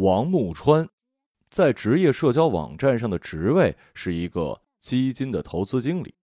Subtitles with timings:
[0.00, 0.88] 王木川，
[1.50, 6.14] 在职业社交网站上的职位是一个基金的投资经理。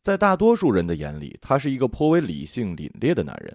[0.00, 3.54] 在大多数人的眼里，他是一个颇为理性凛冽的男人。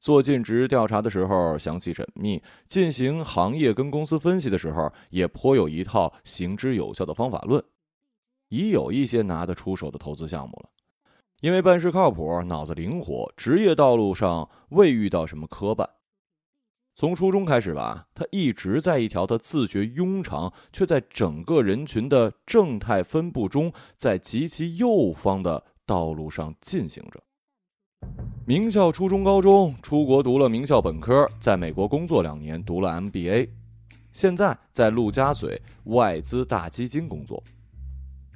[0.00, 7.60] 做尽职调查的时候详细缜密，进行行业跟公司分析的时候也颇有一套行之有效的方法论，
[8.50, 10.70] 已有一些拿得出手的投资项目了。
[11.40, 15.84] 因为办事靠谱，脑子灵活，职业道路上未遇到什么磕绊。
[16.96, 27.20] 从初中开始吧，他一直在一条他自觉庸常，却在整个人群的正态分布中，在极其右方的道路上进行着。
[28.46, 33.48] 名校初中、高中，出国读了名校本科，在美国工作两年，读了 MBA，
[34.12, 37.42] 现在在陆家嘴外资大基金工作。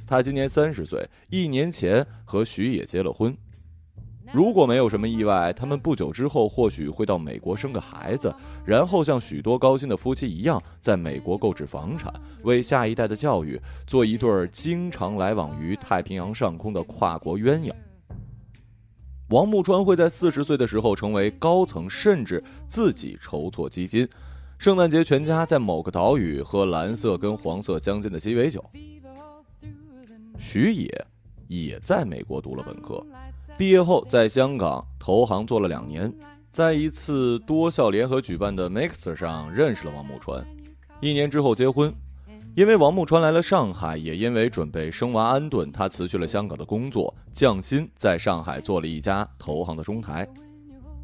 [0.05, 3.37] 他今年三十岁，一年前和徐野结了婚。
[4.33, 17.73] 如果没有什么意外，他们不久之后或许会到美国生个孩子，然后像许多高薪的夫妻一样，在美国购置房产，为下一代的教育做一对儿经常来往于太平洋上空的跨国鸳鸯。
[19.31, 24.09] 王木川会在四十岁的时候成为高层，甚至自己筹措基金。
[24.59, 28.65] 圣诞节全家在某个岛屿喝蓝色跟黄色相间的鸡尾酒。
[30.39, 31.07] 徐野
[31.47, 33.05] 也在美国读了本科。
[33.59, 36.15] 毕业后，在香港投行做了两年，
[36.49, 40.47] 在一次多校联合举办的 Mixer 上认识了王木川，
[41.01, 41.93] 一年之后结婚。
[42.55, 50.29] 因为王木川来了上海，也因为准备生娃安顿，他辞去了香港的工作，降薪在上海做了一家投行的中台，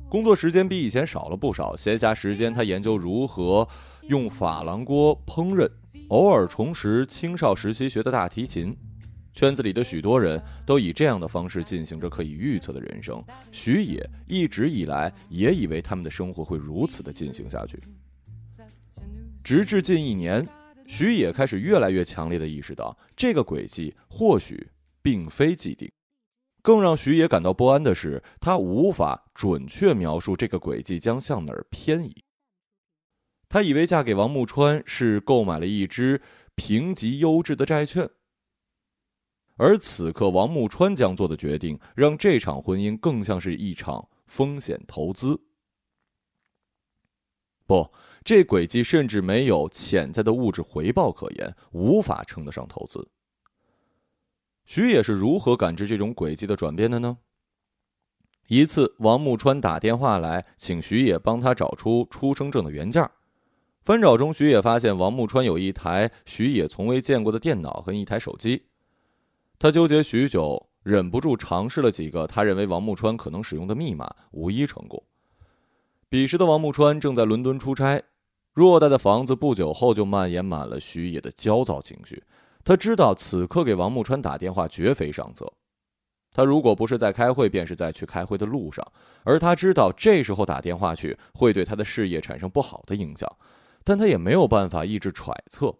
[0.09, 3.67] 工作时间比以前少了不少，闲暇时间他研究如何
[4.03, 5.69] 用珐琅锅烹饪，
[6.07, 8.77] 偶尔重拾青少时期学的大提琴。
[9.35, 13.23] 圈子里的许多人都以这样的方式进行着可以预测的人生。
[13.51, 17.79] 徐野一直以来也以为他们的生活会如此的进行下去，
[19.43, 20.47] 直至近一年，
[20.87, 24.69] 徐野开始越来越强烈的意识到，这个轨迹或许
[25.03, 25.91] 并非既定。
[26.63, 32.25] 更让徐野感到不安的是，他无法准确描述这个轨迹将向哪儿偏移。
[33.49, 36.23] 他以为嫁给王木川是购买了一只
[36.55, 38.09] 评级优质的债券。
[39.57, 45.41] 而此刻，王木川将做的决定，让这场婚姻更像是一场风险投资。
[47.67, 47.91] 不，
[48.25, 53.09] 这轨迹甚至没有潜在的物质回报可言，无法称得上投资。
[54.65, 57.19] 徐野是如何感知这种轨迹的转变的呢？
[58.49, 63.09] 一次，王木川打电话来，请徐野帮他找出出生证的原件。
[63.83, 68.65] 翻找中，徐野发现王木川有一台徐野从未见过的电脑和一台手机。
[69.65, 75.03] 他纠结许久，忍不住尝试了几个他认为王木川可能使用的密码，无一成功。
[76.11, 78.03] 彼时的王木川正在伦敦出差，
[78.55, 82.23] 偌大的房子不久后就蔓延满了徐野的焦躁情绪。
[82.63, 85.51] 他知道此刻给王木川打电话绝非上策，
[86.35, 88.87] 他如果不是在开会，便是在去开会的路上。
[89.23, 93.35] 而他知道这时候打电话去会对他的事业产生不好的影响，
[93.83, 95.75] 但他也没有办法抑制揣测。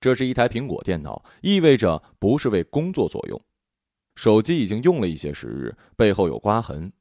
[0.00, 3.40] 这是一台苹果电脑，意味着不是为工作所用。
[4.14, 6.92] 手机已经用了一些时日，背后有刮痕，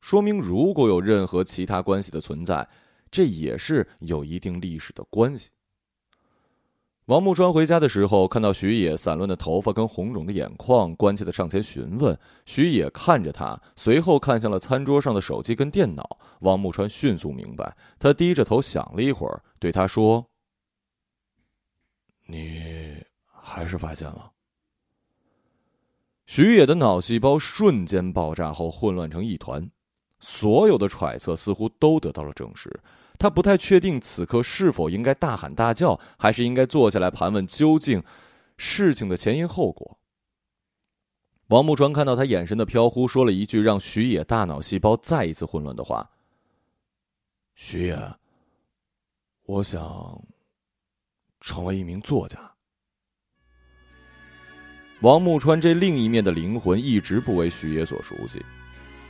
[0.00, 2.68] 说明如果有任何其他关系的存在，
[3.10, 5.48] 这也是有一定历史的关系。
[7.06, 12.18] 王木川回家的时候，看到徐野散乱的头发跟红肿的眼眶，关切的上前询问。
[12.44, 16.18] 徐野看着他，随后看向了餐桌上的手机跟电脑。
[16.40, 20.26] 王木川迅速明白，他低着头想了一会儿，对他说。
[22.30, 24.30] 你还是发现了。
[26.26, 29.70] 徐野的脑细胞瞬间爆炸后混乱成一团，
[30.20, 32.70] 所有的揣测似乎都得到了证实。
[33.18, 38.04] 他不太确定此刻是否应该大喊大叫，还是应该坐下来盘问究竟
[38.58, 39.98] 事情的前因后果。
[41.46, 46.10] 王木川看到他眼神的飘忽，说了一句让徐野大脑细胞再一次混乱的话
[47.56, 48.14] ：“徐野，
[49.46, 50.22] 我想。”
[51.40, 52.38] 成为一名作家。
[55.00, 58.44] 王木川这另一面的灵魂一直不为徐野所熟悉，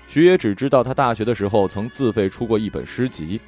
[0.06, 3.40] 徐野只知道他大学的时候曾自费出过一本诗集。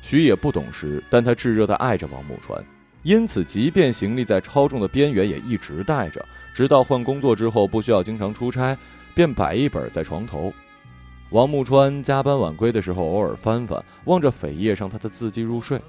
[0.00, 2.62] 徐野不懂诗，但他炙热的爱着王木川，
[3.02, 6.24] 因此即便行李在超重的边缘，也一直带着。
[6.54, 8.76] 直到换工作之后，不需要经常出差，
[9.14, 10.52] 便摆一本在床头。
[11.30, 15.80] 王木川加班晚归的时候，偶尔翻翻，望着扉页上他的字迹入睡。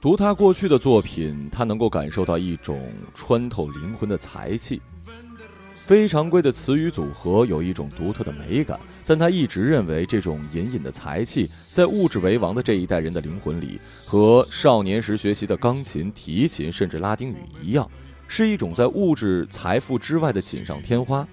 [0.00, 4.80] 读他过去的作品，他能够感受到一种穿透灵魂的才气。
[5.76, 17.86] 非常规的词语组合有一种独特的美感，但他一直认为这种隐隐的才气，在物质为王的这一代人的灵魂里，和少年时学习的钢琴、提琴甚至拉丁语一样，
[18.26, 21.28] 是一种在物质财富之外的锦上添花。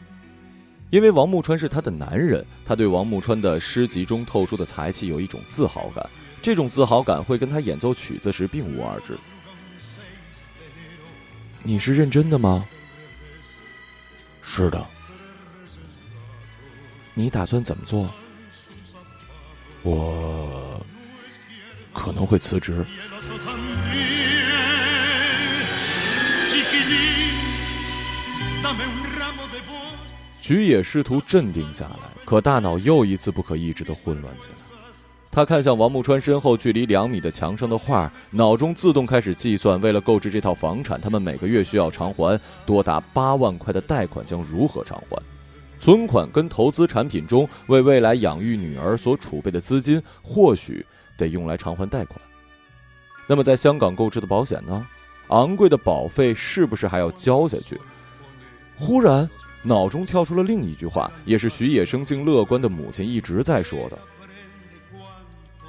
[0.89, 6.09] 因为王木川是他的男人，他对王木川的诗集中透出的才气有一种自豪感，
[6.47, 9.19] 这种自豪感会跟他演奏曲子时并无二致。
[11.61, 12.65] 你是认真的吗？
[14.41, 14.87] 是的，
[17.13, 18.09] 你打算怎么做？
[19.83, 20.81] 我
[21.91, 22.85] 可能会辞职。
[30.39, 34.55] 徐野试图镇定下来，可大脑又一次不可抑制的混乱起来。
[35.37, 45.21] 他看向王木川身后距离两米的墙上的画，脑中自动开始计算：为了购置这套房产，他们每个月需要偿还多达八万块的贷款，将如何偿还？
[45.77, 50.83] 存款跟投资产品中为未来养育女儿所储备的资金，或许
[51.15, 52.19] 得用来偿还贷款。
[53.27, 54.87] 那么，在香港购置的保险呢？
[55.27, 57.79] 昂贵的保费是不是还要交下去？
[58.75, 59.29] 忽然。
[59.63, 63.99] 脑中跳出了另一句话，也是徐野生性乐观的母亲一直在说的：“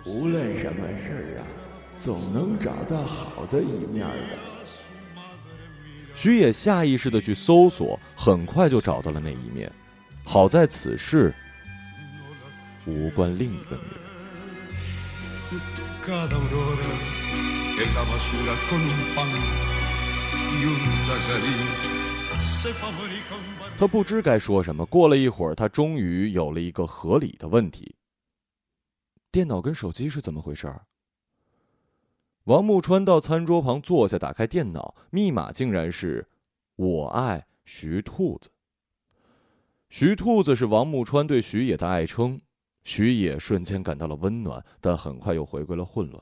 [0.09, 1.45] 无论什么事儿啊，
[1.95, 4.39] 总能找到好的一面的。”
[6.17, 9.71] 徐野下意识的去搜索，很快就找到了那一面。
[10.25, 11.33] 好在此事
[12.87, 14.01] 无关另一个女人。
[23.79, 24.85] 他不知该说什么。
[24.87, 27.95] 过了一会儿，他终于有了一个合理的问题：
[29.39, 30.81] 电脑跟手机是怎么回事？
[32.43, 36.27] 王木川到餐桌旁坐下，打开电脑，密码竟然是
[36.75, 38.51] “我爱徐兔子”。
[39.89, 42.41] 徐兔子是王木川对徐野的爱称。
[42.83, 46.21] 徐野瞬间感到了温暖，但很快又回归了混乱。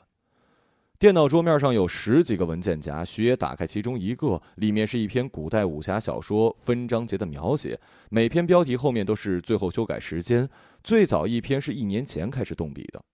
[0.99, 7.79] 电脑桌面上有十几个文件夹，徐野打开其中一个，里面是一篇古代武侠小说分章节的描写，
[8.09, 10.49] 每篇标题后面都是最后修改时间，
[10.83, 13.05] 最早一篇是一年前开始动笔的。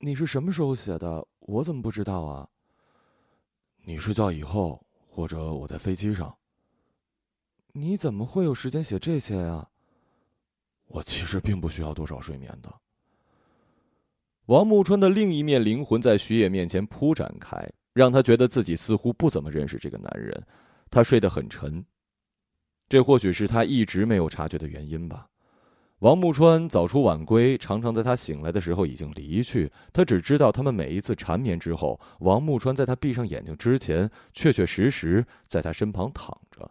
[0.00, 1.24] 你是什么时候写的？
[1.38, 2.48] 我怎么不知道啊？
[3.84, 6.36] 你睡觉以后，或者我在飞机上。
[7.72, 9.68] 你怎么会有时间写这些呀？
[10.88, 12.74] 我其实并不需要多少睡眠的。
[14.48, 17.62] 王木川的另一面灵魂在徐野面前铺展开，
[17.92, 20.42] 让他觉得自己似乎不怎么认识这个男人。
[20.90, 21.84] 他睡得很沉，
[22.88, 25.26] 这或许是他一直没有察觉的原因吧。
[25.98, 29.70] 王木川早出晚归，常常在他醒来的时候已经离去。
[29.92, 36.66] 他只知道，他们每一次缠绵之后，王木川在他闭上眼睛之前，确确实实在他身旁躺着。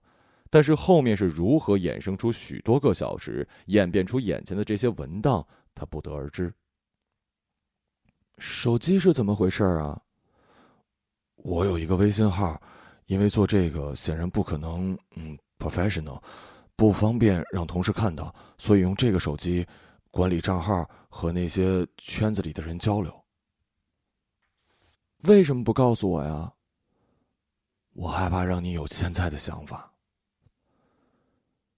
[0.49, 5.45] 但是后面是如何衍生出许多个小时，演变出眼前的这些文档，
[5.75, 6.51] 他不得而知。
[8.37, 9.99] 手机是怎么回事啊？
[11.37, 12.59] 我有一个微信号，
[13.05, 16.21] 因为做这个显然不可能，嗯，professional，
[16.75, 19.65] 不方便让同事看到，所以用这个手机
[20.11, 23.23] 管理账号和那些圈子里的人交流。
[25.23, 26.53] 为什么不告诉我呀？
[27.93, 29.91] 我害怕让你有现在的想法。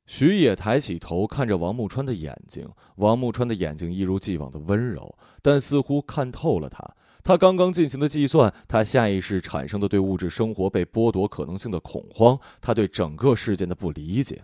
[0.09, 6.83] 徐野抬起头看着王木川的眼睛，王木川的眼睛一如既往的温柔，但似乎看透了他。
[7.23, 14.43] 他刚刚进行的计算，他下意识产生的对物质生活被剥夺可能性的恐慌，他对整个事件的不理解。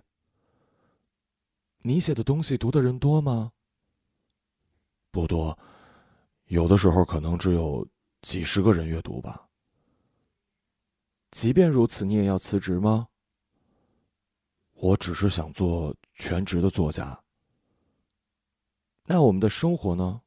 [1.81, 3.51] 你写的东西读的人多吗？
[5.09, 5.57] 不多，
[6.45, 7.87] 有的时候可能只有
[8.21, 9.47] 几十个人阅读吧。
[11.31, 13.07] 即便如此，你也要辞职吗？
[14.85, 17.19] 我只是想做全职的作家。
[19.07, 20.21] 那我们的生活呢？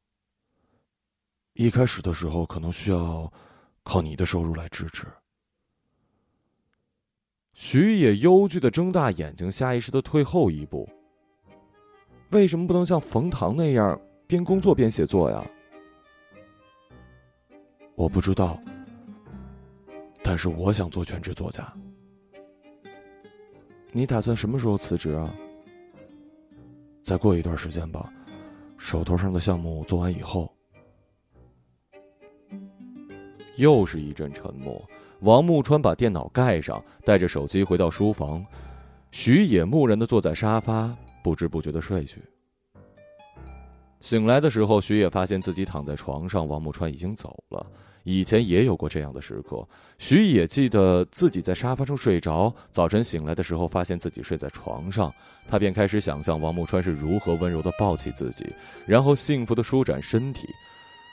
[1.53, 3.31] 一开始的时候可能需要
[3.83, 5.07] 靠你的收入来支持。
[7.53, 10.89] 徐野忧惧的睁大眼睛，下意识的退后一步。
[12.31, 13.97] 为什么不能像冯唐那样
[14.27, 15.41] 边工作边写作呀？
[17.95, 18.61] 我不知道，
[20.21, 21.73] 但是我想做全职作家。
[23.91, 25.33] 你打算什么时候辞职啊？
[27.03, 28.11] 再过一段时间吧，
[28.77, 30.51] 手头上的项目做完以后。
[33.55, 34.81] 又是一阵沉默。
[35.21, 38.45] 王木川把电脑盖上，带着手机回到书房。
[39.11, 42.23] 徐野木然的坐在沙发，不知不觉的睡去。
[44.01, 47.65] 醒来的时候，徐野发现自己躺在床上，王木川已经走了。
[48.09, 49.63] 以前也有过这样的时刻，
[49.99, 55.13] 徐野记得自己在沙发上睡着，早晨醒来的时候发现自己睡在床上，
[55.47, 58.51] 他便开始想象王木川是如何温柔地抱起自己，
[58.87, 60.47] 然后幸福地舒展身体。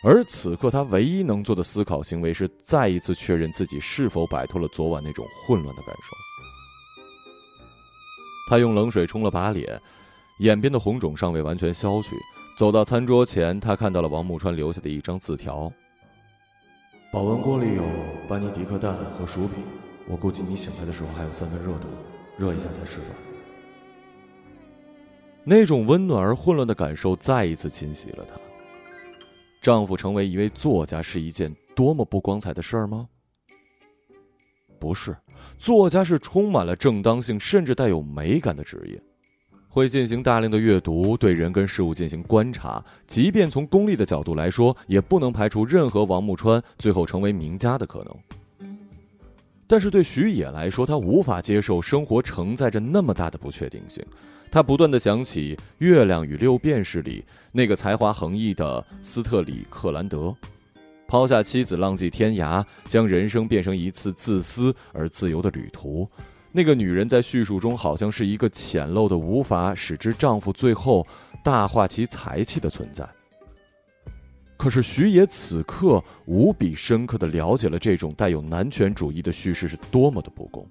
[0.02, 6.16] 而此刻，他唯一能做的思考行为是再一次确认自己是否摆脱了昨晚那种混乱的感受。
[8.48, 9.78] 他用冷水冲了把脸，
[10.38, 12.16] 眼边的红肿尚未完全消去。
[12.56, 15.70] 走到餐桌前，他看到了王木川留下的一张字条
[17.16, 17.82] ：“保温锅里有
[18.28, 19.64] 班尼迪克蛋和薯饼，
[20.06, 21.88] 我估计你醒来的时候还有三分热度，
[22.36, 23.06] 热一下再吃吧。”
[25.42, 28.36] 那种温暖而混乱的感受再一次侵袭了她。
[29.62, 33.08] 丈夫成为一位作家是一件多么不光彩的事儿吗？
[34.78, 35.16] 不是，
[35.56, 39.02] 作家是充满了正当性，甚至带有美感的职业。
[39.76, 42.82] 会进行大量的阅读，对人跟事物进行观察。
[43.06, 48.70] 即便从功利的角度来说，也不能排除任何王木川最后成为名家的可能。
[49.66, 54.02] 但是对徐野来说，他无法接受生活承载着那么大的不确定性。
[54.50, 60.34] 他不断的想起《月亮与六便士》里那个才华横溢的斯特里克兰德，
[61.06, 66.08] 抛下妻子浪迹天涯，将人生变成一次自私而自由的旅途。
[66.56, 71.06] 那个女人在叙述中好像是一个浅陋的、无法使之丈夫最后
[71.44, 73.06] 大化其才气的存在。
[74.56, 80.66] 可是徐野此刻无比深刻的了解了这种带有男权主义的叙事是多么的不公。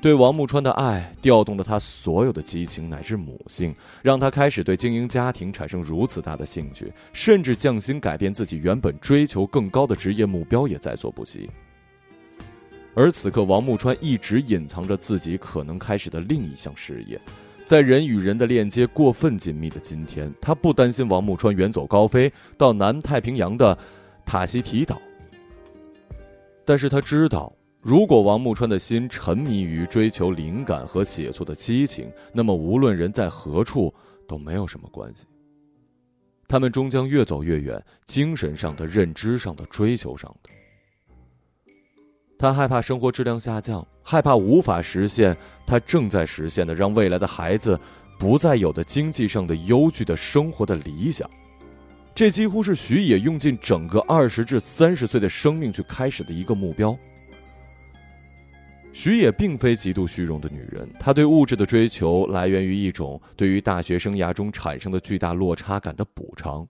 [0.00, 11.50] 对王木川的爱调动了他所有的激情乃至母性，让他开始对经营家庭产生如此大的兴趣，甚至匠心改变自己原本追求更高的职业目标也在所不惜。
[12.96, 17.20] 而此刻，王木川一直隐藏着自己可能开始的另一项事业。
[17.66, 23.76] 在人与人的链接过分紧密的今天，他不担心王木川远走高飞到南太平洋的
[24.24, 24.98] 塔希提岛。
[26.64, 33.92] 但是他知道，如果王木川的心沉迷于追求灵感和写作的激情，那么无论人在何处
[34.26, 35.26] 都没有什么关系。
[36.48, 40.48] 他们终将越走越远，精神上的、认知上的、追求上的。
[42.38, 47.78] 他害怕生活质量下降，害怕无法实现他正在实现的让未来的孩子
[48.18, 51.28] 不再有的经济上的忧惧的生活的理想。
[52.14, 56.96] 这几乎是徐野用尽整个二十至三十岁的生命去开始的一个目标。
[58.92, 66.66] 徐野并非极度虚荣的女人，她对物质的追求来源于一种对于大学生涯中产生的巨大落差感的补偿。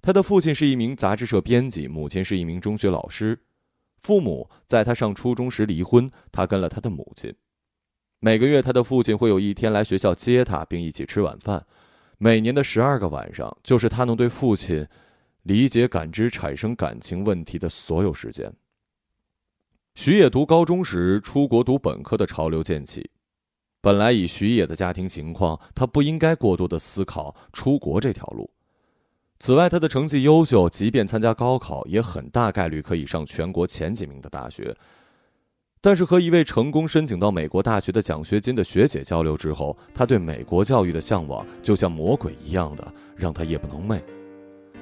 [0.00, 3.38] 她的父亲是一名杂志社编辑，母亲是一名中学老师。
[3.98, 7.34] 父母在他上初中时离婚，他跟了他的母亲。
[8.20, 11.64] 每个月，他的父亲会有一天来学校接他，并一起吃晚饭。
[12.18, 14.86] 每年的十二个晚上，就是他能对父亲
[15.42, 18.52] 理解、感知、产生感情问题的所有时间。
[19.94, 23.08] 徐野读高中时，出国读本科的潮流渐起。
[23.80, 28.50] 本来以徐野的家庭情况，他不应该过多的思考出国这条路。
[29.40, 34.76] 此外，他的成绩优秀，即便参加高考，也很大概率可以上全国前几名的大学。
[35.80, 44.02] 但是，和一位成功申请到美国大学的奖学金的学姐交流之后，他对美国教育的向往就像魔鬼一样的让他夜不能寐。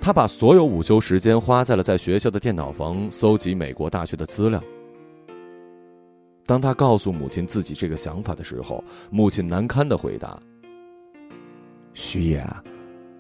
[0.00, 4.62] 他把所有午休时间花在了在学校的电脑房搜集美国大学的资料。
[6.46, 10.40] 当他告诉母亲自己这个想法的时候，母亲难堪的回答
[11.92, 12.42] ：“徐野。”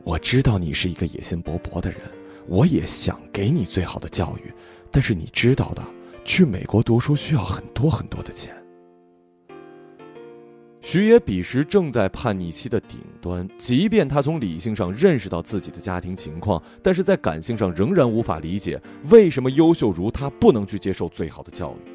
[0.06, 1.98] 我知道你是一个野心勃勃的人，
[2.46, 4.52] 我也想给你最好的教育，
[4.88, 5.82] 但是你知道的，
[6.24, 8.54] 去美国读书需要很多很多的钱。
[10.80, 21.90] 徐野彼时正在叛逆期的顶端，即便他从理性上认识到自己的家庭情况，但是在感性上仍然无法理解为什么优秀如他不能去接受最好的教育。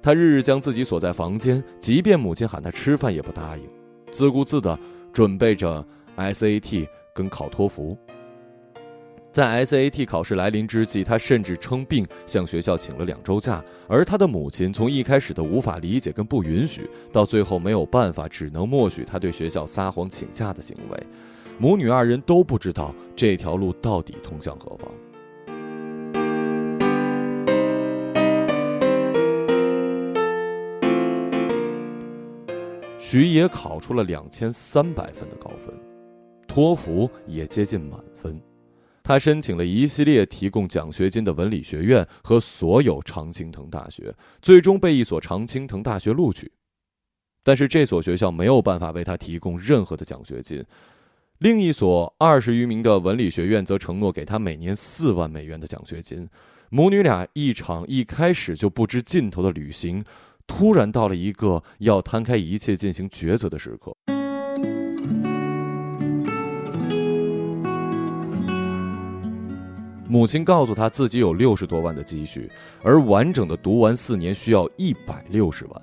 [0.00, 3.64] 他日日将自己锁在房间，即便母亲喊他吃饭也不答应，
[4.12, 4.78] 自顾自的
[5.12, 5.84] 准备着
[6.16, 6.86] SAT。
[7.16, 7.96] 跟考托福，
[9.32, 13.64] 在 SAT 考试来临之际，他甚至称病向学校请了两周假。
[13.88, 21.06] 而他的母亲从一开始的无法理解跟不允许，到最后没有办法，只能默许他对学校撒谎请假的行为。
[21.58, 24.90] 母女二人都不知道这条路到底通向何方。
[32.98, 35.85] 徐野考出了两千三百分的高分。
[36.56, 38.40] 托福也接近满分，
[39.02, 46.50] 他申请了一系列提供奖学金的文理学院和所有常青藤大学，最终被一所常青藤大学录取。
[47.44, 50.64] 但是这所学校没有办法为他提供任何的奖学金，
[51.40, 56.26] 另一所二十余名的文理学院则承诺给他每年四万美元的奖学金。
[56.70, 60.02] 母女俩一场一开始就不知尽头的旅行，
[60.46, 63.94] 突然到了一个要摊开一切进行抉择的时刻。
[70.08, 72.50] 母亲告诉他自己有六十多万的积蓄，
[72.82, 75.82] 而完整的读完四年需要一百六十万。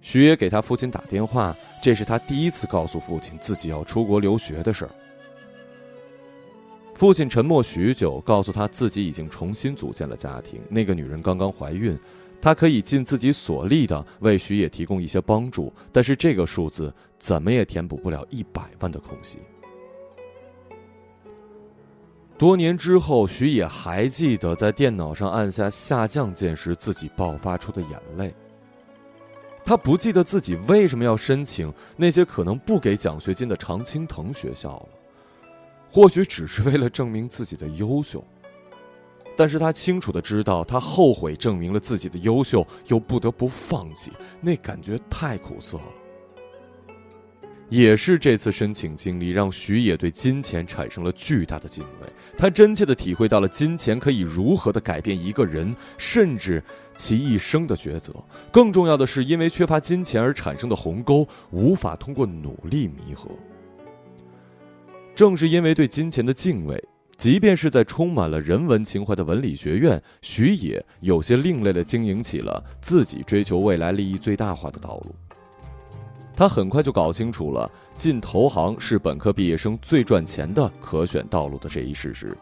[0.00, 4.90] 徐野给他父亲打电话，这是他第一次告诉父亲自己要出国留学的事儿。
[6.94, 11.98] 父亲沉默许久，告诉他自己已经重新组建了家庭，那个女人刚刚怀孕，
[12.40, 19.38] 他可以尽自己所力的为徐野提供一些帮助，但是这个数字怎么也填补不了一百万的空隙。
[22.42, 28.34] 多年之后，徐野还记得在电脑上按下下降键时自己爆发出的眼泪。
[29.64, 34.88] 他不记得自己为什么要申请那些可能不给奖学金的常青藤学校了，
[35.88, 38.24] 或许只是为了证明自己的优秀。
[39.36, 45.84] 但是他清楚的知道，他后悔证明了自己的优秀，又不得不放弃，那感觉太苦涩了。
[47.68, 52.08] 也是这次申请经历，让徐野对金钱产生了巨大的敬畏。
[52.36, 56.62] 他真切的体会到了金钱可以如何的改变一个人，甚至。
[56.94, 58.12] 其一生的抉择，
[58.52, 63.30] 更重要的是，因为缺乏金钱而产生的鸿沟，无法通过努力弥合。
[65.14, 66.80] 正是因为对金钱的敬畏，
[67.16, 75.14] 即便是在充满了人文情怀的文理学院，徐野有些另类的经营起了自己追求未来利益最大化的道路。
[76.34, 82.36] 他很快就搞清楚了进投行是本科毕业生最赚钱的可选道路的这一事实。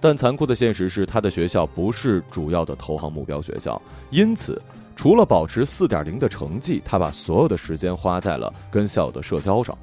[0.00, 4.60] 但残酷的现实是，他的学校不是主要的投行目标学校，因此，
[4.94, 9.76] 除了保持四点零的成绩，他把所有的时间花在了跟校友的社交上。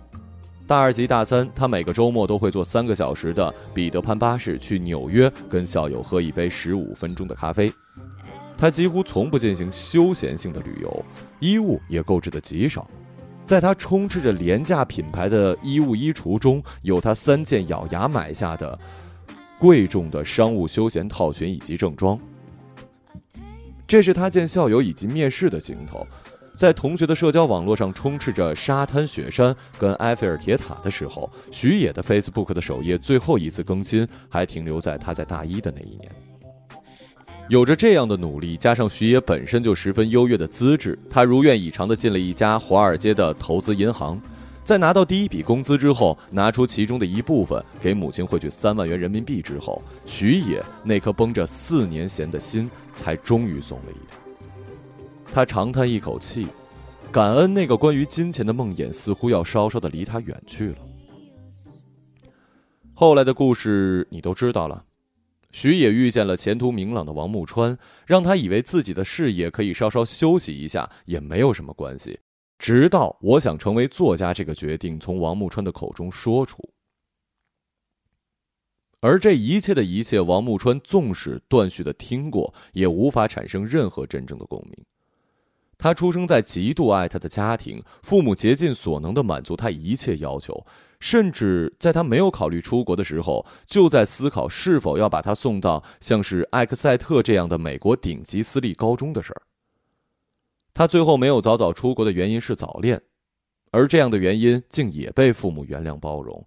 [0.67, 7.71] 大二及大三，他每个周末都会坐三个小时的彼得潘巴士去纽约，跟校友喝一杯十五分钟的咖啡。
[8.57, 11.05] 他几乎从不进行休闲性的旅游，
[11.39, 12.87] 衣物也购置的极少。
[13.45, 18.77] 在他充斥着廉价品牌的衣物衣橱中，有他三件咬牙买下的。
[19.57, 22.19] 贵重的商务休闲套裙以及正装，
[23.87, 26.05] 这是他见校友以及面试的镜头。
[26.57, 36.11] 在同学的社交网络上充斥着沙滩、雪山跟埃菲尔铁塔的时候，徐野的 Facebook 的首页最后一次更新还停留在他在大一的那一年。
[37.47, 44.19] 有着这样的努力，加上徐野本身就十分优越的资质，他如愿以偿的进了一家华尔街的投资银行。
[44.63, 54.19] 在拿到第一笔工资之后，拿出其中的一部分给母亲汇去三万元人民币之后，徐野那颗绷着四年弦的心才终于松了一点。
[55.31, 56.47] 他长叹一口气，
[57.11, 60.77] 感恩那个关于金钱的梦魇似乎要稍稍的离他远去了。
[62.95, 64.83] 后来的故事你都知道了，
[65.55, 72.19] 徐野遇见了前途明朗的王木川，让他以为自己的事业可以稍稍休息一下，也没有什么关系。
[72.59, 76.57] 直到我想成为作家这个决定从王木川的口中说出，
[78.99, 84.85] 而这一切的一切，王木川纵使断续的听过，也无法产生任何真正的共鸣。
[85.77, 90.65] 他出生在极度爱他的家庭，父母竭尽所能的满足他一切要求，
[90.99, 99.41] 甚至在他没有考虑出国的时候，就在思考是否要把他送到像是艾克塞特这样的美国顶级私立高中的事儿。
[100.73, 103.01] 他最后没有早早出国的原因是早恋，
[103.71, 106.45] 而这样的原因竟也被父母原谅包容。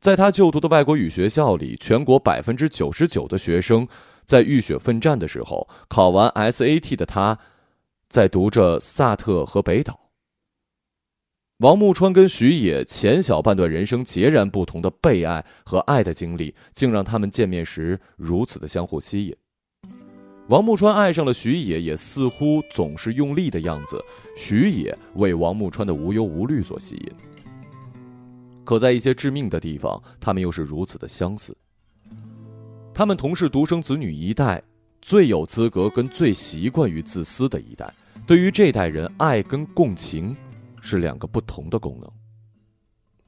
[0.00, 3.88] 在他就读的外国语学校里，全国百分之九十九的学生
[4.24, 7.38] 在浴血奋战的时候，考完 SAT 的他，
[8.08, 10.05] 在读着萨特和北岛。
[11.60, 19.34] 王木川跟徐野前小半段人生截然不同的被爱和爱的经历，竟让他们见面时如此的相互吸引。
[20.48, 23.98] 王木川爱上了徐野，也似乎总是用力的样子。
[24.36, 27.12] 徐野为王木川的无忧无虑所吸引，
[28.62, 31.56] 可在一些致命的地方，他们又是如此的相似。
[32.92, 34.62] 他们同是独生子女一代，
[35.00, 37.90] 最有资格跟最习惯于自私的一代。
[38.26, 40.36] 对于这代人，爱跟共情
[40.86, 42.08] 是两个不同的功能。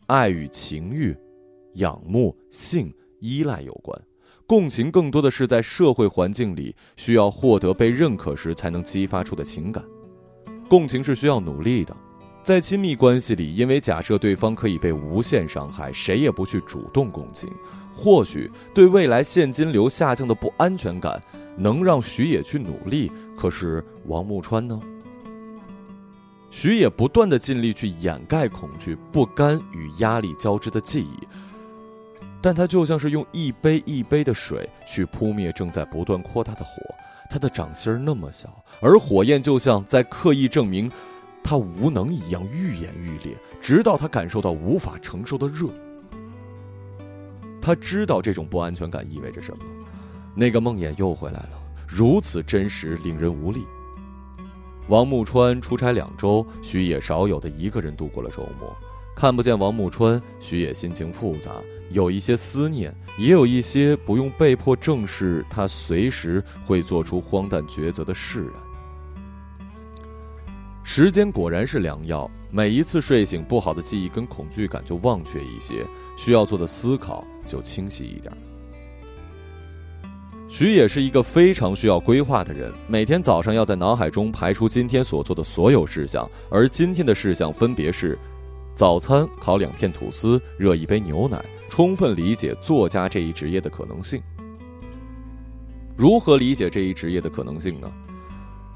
[0.06, 1.16] 爱与情欲、
[1.74, 4.00] 仰慕、性、依赖有关。
[4.46, 9.84] 共情更多的是在社会环境里需要获得被认可时才能激发出的情感，
[10.70, 11.94] 共情是需要努力的，
[12.42, 17.50] 在亲密关系里，因为假设对方可以被无限伤害，谁也不去主动共情。
[17.92, 21.20] 或许对未来现金流下降的不安全感
[21.56, 24.80] 能让徐野去努力，可是王木川呢？
[26.50, 31.28] 徐野不断的尽力去掩盖恐惧、不甘与压力交织的记忆，
[32.40, 36.70] 但他就像是用一杯一杯的水去扑灭正在不断扩大的火。
[37.30, 40.90] 他的掌心那么小，而火焰就像在刻意证明
[41.44, 45.68] 他无能一样愈演愈烈，直到他感受到无法承受的热。
[47.60, 49.62] 他知道这种不安全感意味着什么。
[50.34, 53.66] 那个梦魇又回来了，如此真实，令人无力。
[54.88, 58.74] 王木川出差两周，徐野少有的一个人度过了周末。
[59.14, 61.52] 看不见王木川，徐野心情复杂，
[61.90, 68.52] 有一些思念，也有一些不用被迫正视他随时会做出荒诞抉择的释然。
[70.82, 75.84] 时间果然是良药，每一次睡醒，不好的记忆跟恐惧感就忘却一些，
[76.16, 78.32] 需要做的思考就清晰一点。
[80.50, 88.18] 徐野是一个非常需要规划的人，每天早上要在脑海中排出今天所做的所有事项，而今天的事项分别是：
[88.74, 94.22] 早餐烤两片吐司，热一杯牛奶，充分理解作家这一职业的可能性。
[95.98, 97.92] 如何理解这一职业的可能性呢？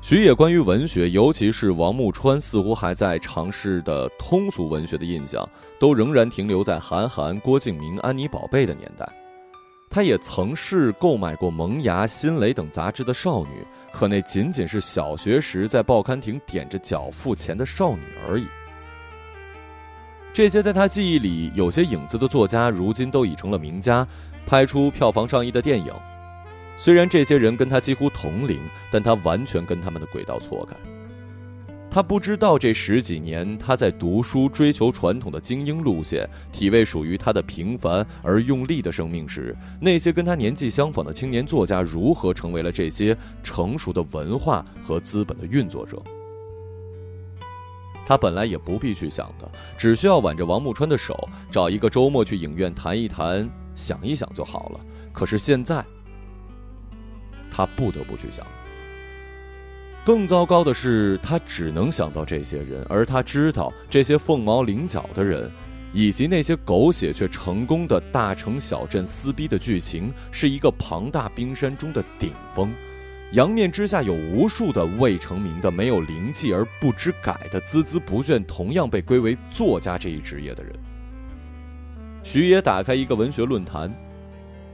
[0.02, 5.48] 徐野关于文学，尤其是王木川似乎还在尝试的通俗文学的印象，
[5.80, 9.08] 都仍然停留在韩寒、郭敬明、安妮宝贝的年代。
[9.94, 18.46] 她也曾是购买过《萌芽》《新蕾》等杂志的少女，可那仅仅是小学时在报刊亭踮着脚付钱的少女而已。
[20.32, 24.08] 这些在她记忆里有些影子的作家，如今都已成了名家，
[24.46, 25.92] 拍出票房上亿的电影。
[26.78, 28.58] 虽然这些人跟她几乎同龄，
[28.90, 30.74] 但她完全跟他们的轨道错开。
[31.94, 46.02] 他不知道这十几年，他在读书、追求传统的精英路线，体味属于他的平凡而用力的生命时，那些跟他年纪相仿的青年作家如何成为了这些成熟的文化和资本的运作者。
[48.06, 54.80] 他本来也不必去想的，只需要挽着王木川的手，找一个周末去影院谈一谈、想一想就好了。
[55.12, 55.84] 可是现在，
[57.50, 58.46] 他不得不去想。
[60.04, 65.48] 更糟糕的是，他只能想到这些人，而他知道这些凤毛麟角的人，
[65.92, 72.72] 以及那些狗血却成功的大城小镇撕逼的剧情，是一个庞大冰山中的顶峰。
[73.30, 80.74] 阳面之下有无数的未成名的、没有灵气而不知改的孜孜不倦，同样被归为作家这一职业的人。
[82.24, 83.90] 徐野打开一个文学论坛，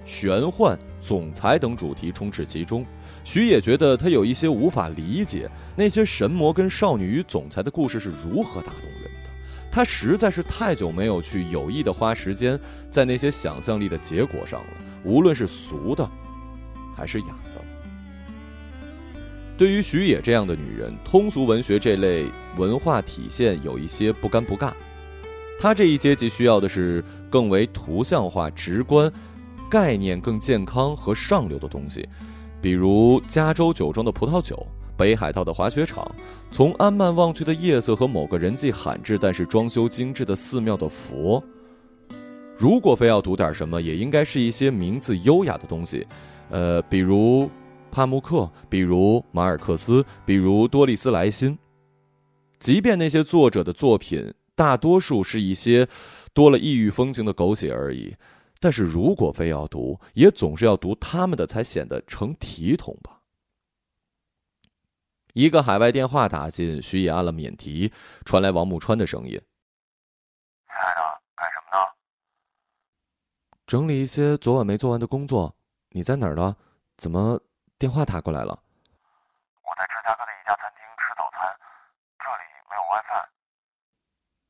[0.09, 2.85] 玄幻、总裁等主题充斥其中。
[3.25, 9.31] 徐也觉得他有一些无法理解，那些神魔跟少女与总裁的故事是如何打动人的。
[9.71, 12.59] 他实在是太久没有去有意的花时间
[12.91, 14.71] 在那些想象力的结果上了，
[15.05, 16.09] 无论是俗的，
[16.97, 17.61] 还是雅的。
[19.59, 24.73] 对于徐野这样的女人，通俗文学这类文化体现有一些不尴不尬。
[25.61, 29.13] 他这一阶级需要的是更为图像化、直观、
[29.71, 32.09] 概念更健康和上流的东西。
[32.61, 36.11] 比如加州酒庄的葡萄酒，北海道的滑雪场，
[36.51, 41.43] 从安曼望去的夜色和某个人迹罕至但是装修精致的寺庙的佛。
[42.57, 46.05] 如果非要读点什么，也应该是一些名字优雅的东西，
[46.51, 47.49] 呃，比如
[47.93, 51.57] 帕慕克，比如马尔克斯，比如多丽丝莱辛。
[52.59, 55.87] 即便那些作者的作品大多数是一些
[56.35, 58.13] 多了异域风情的狗血而已。
[58.61, 63.21] 但是如果非要读，也总是要读他们的，才显得成体统吧。
[65.35, 67.93] 一个海外电话打进，徐野按了免提，
[68.25, 69.31] 传来王木川的声音
[70.67, 71.87] ：“亲爱的，干什么呢？
[73.65, 75.55] 整理一些昨晚没做完的工作。
[75.91, 76.57] 你在哪儿呢？
[76.97, 77.41] 怎么
[77.79, 78.61] 电话打过来了？
[79.63, 81.57] 我在芝加哥的一家餐厅吃早餐，
[82.19, 83.29] 这里没有 WiFi。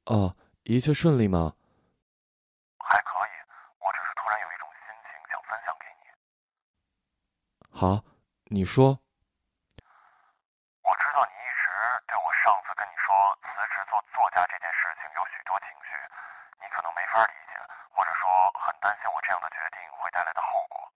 [0.06, 1.52] 哦，一切顺利吗？”
[7.78, 8.02] 好，
[8.50, 8.98] 你说。
[10.82, 11.70] 我知道你一直
[12.10, 15.94] 对我上次跟你说辞职做作家这件事情有许多情绪，
[16.58, 17.54] 你可能没法理解，
[17.94, 18.26] 或者说
[18.58, 20.90] 很担心我这样的决定会带来的后果。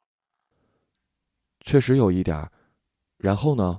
[1.62, 2.50] 确实有一点，
[3.14, 3.78] 然后呢？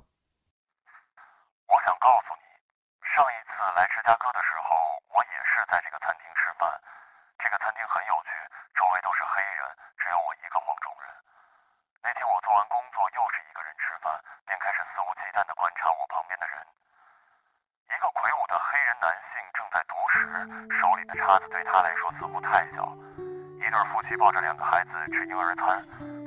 [1.68, 2.48] 我想告诉你，
[3.04, 6.72] 上一次来芝加哥的时候，我也是在这个餐厅吃饭。
[7.36, 8.32] 这个餐厅很有趣，
[8.80, 9.60] 周围都是黑人，
[10.00, 11.12] 只有我一个梦中人。
[12.00, 12.80] 那天我做完工。
[15.34, 16.62] 淡的观察我旁边的人，
[17.90, 22.94] 一个魁梧的黑人男性正在读史，手里的叉子对他来说似乎太小。
[23.56, 25.82] 一对夫妻抱着两个孩子吃婴儿餐，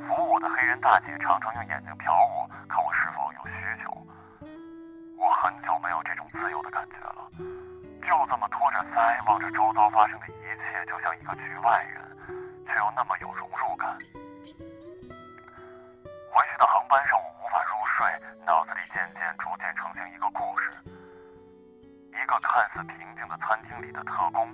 [0.09, 3.53] 服务我的黑人大姐常常用眼睛瞟我，看我是否有需
[3.85, 3.93] 求。
[5.19, 7.29] 我很久没有这种自由的感觉了，
[8.01, 12.01] 就这么托着腮望着周遭发生的一切，就像一个局外人，
[12.65, 13.93] 却又那么有融入感。
[16.33, 18.09] 回去的航班上，我无法入睡，
[18.47, 20.73] 脑子里渐渐逐渐成型一个故事，
[22.17, 24.49] 一个看似平静的餐厅里的特工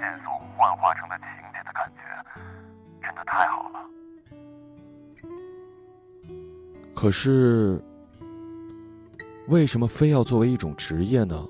[0.00, 2.02] 线索幻化成的情节的感觉，
[3.02, 3.80] 真的太好了。
[6.94, 7.80] 可是，
[9.48, 11.46] 为什么非要作为一种职业呢？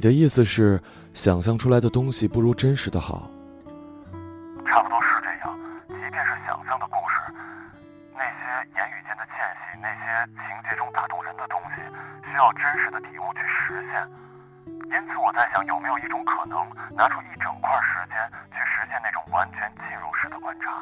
[0.00, 0.80] 你的意思是，
[1.12, 3.28] 想象出来的东西不如真实的好？
[4.64, 5.52] 差不多是这样。
[5.88, 7.20] 即便是想象的故事，
[8.16, 8.40] 那些
[8.80, 11.84] 言语间的间隙，那些情节中打动人的东西，
[12.24, 14.08] 需要真实的体悟去实现。
[14.88, 16.56] 因此，我在想，有没有一种可能，
[16.96, 18.16] 拿出一整块时间
[18.56, 20.80] 去实现那种完全进入式的观察？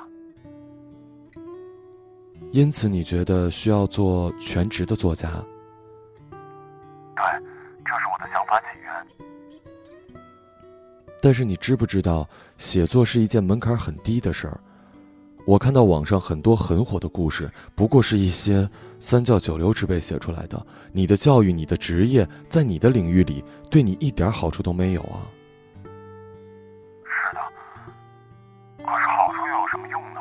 [2.52, 5.28] 因此，你觉得需要做全职的作家？
[11.28, 14.58] 但是，你知不知道，写作是一件门槛很低的事儿？
[15.44, 18.66] 我看到网上很多很火的故事，不过是一些
[18.98, 20.66] 三教九流之辈写出来的。
[20.90, 25.20] 你的教育，你的职业，在你的领域里，对你一点好处都没有啊！
[27.04, 27.40] 是的，
[28.78, 30.20] 可是好处又有什么用呢？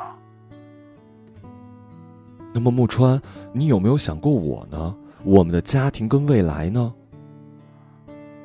[2.52, 3.18] 那么木川，
[3.54, 4.94] 你有没有想过我呢？
[5.24, 6.92] 我们的家庭跟未来呢？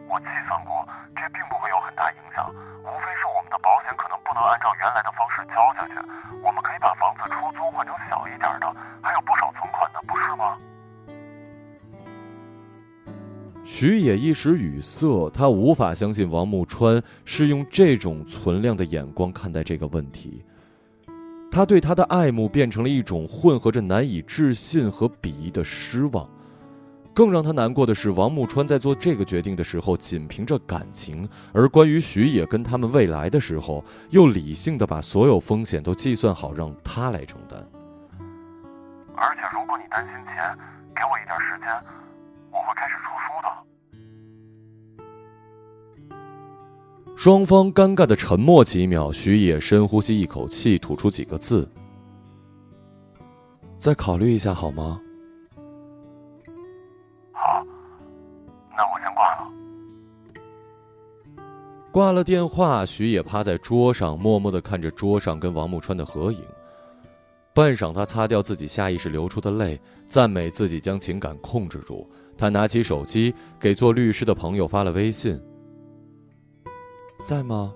[0.08, 0.73] 我计算过，
[2.84, 5.94] 无非是我们的保险可能不能按照原来的方式交下去。
[6.42, 8.68] 我们可以把房子出租换成小一点的，
[9.02, 10.58] 还有不少存款呢，不是吗？
[13.66, 20.44] 徐野一时语塞，他无法相信王木川是用这种存量的眼光看待这个问题。
[21.50, 26.28] 他对他的爱慕变成了一种混合着难以置信和鄙夷的失望。
[27.14, 37.64] 更让他难过的是，王木川在做这个决定的时候，仅凭着感情；而关于徐野跟他们未来的时候，又理性的把所有风险都计算好，让他来承担。
[39.16, 40.58] 而且，如果你担心钱，
[40.96, 41.70] 给我一点时间，
[42.52, 43.48] 我会开始出书的。
[47.16, 51.70] 双方尴尬的沉默几秒，徐野深呼吸一口气，吐出几个字
[53.80, 55.00] ：“再考虑一下好吗？”
[57.44, 57.66] 好，
[58.72, 59.14] 那我先
[61.92, 66.42] 挂了电话，徐野趴在桌上，默默的看着桌上跟王木川的合影。
[67.54, 72.10] 半晌，他擦掉自己下意识流出的泪，赞美自己将情感控制住。
[72.36, 75.40] 他拿起手机，给做律师的朋友发了微信
[77.28, 77.72] ：“在吗？”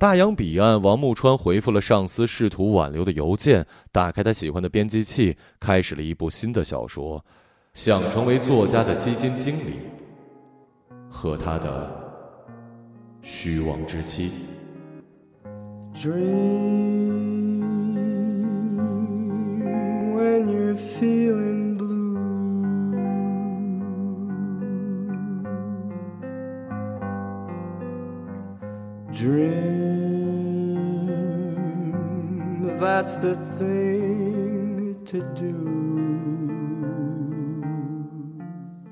[0.00, 7.22] 大洋彼岸，王木川回复了上司试图挽留的邮件，打开他喜欢的编辑器，开始了一部新的小说，
[7.74, 9.74] 想成为作家的基金经理
[11.10, 11.86] 和他的
[13.20, 14.32] 虚妄之妻。
[15.94, 16.99] Dream.
[33.20, 35.54] The thing to do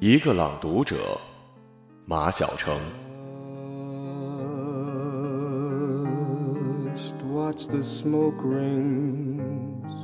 [0.01, 0.97] 一个朗读者
[2.05, 2.79] 马晓成
[7.49, 9.95] watch the smoke rings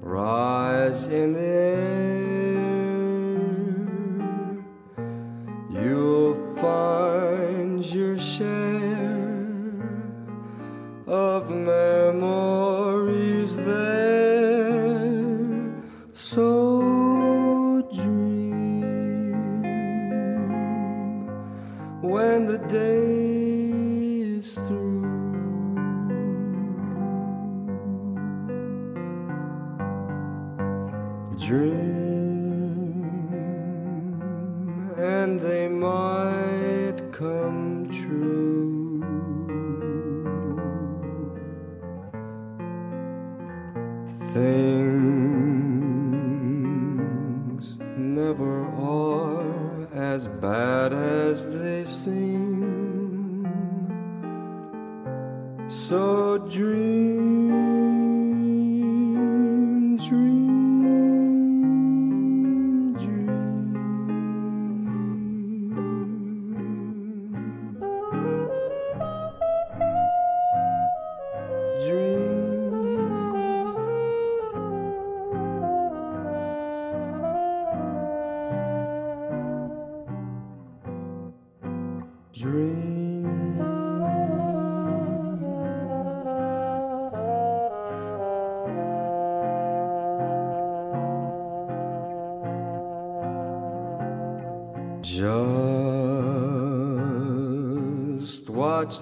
[0.00, 2.11] rise in the air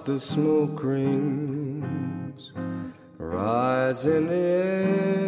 [0.05, 2.51] the smoke rings
[3.19, 5.20] rise in the air.